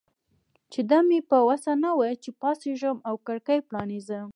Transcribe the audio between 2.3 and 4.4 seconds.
پاڅېږم او کړکۍ پرانیزم.